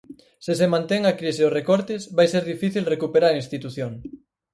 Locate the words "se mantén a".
0.59-1.17